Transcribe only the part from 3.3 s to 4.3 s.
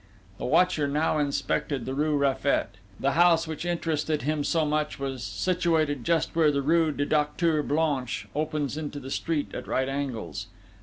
which interested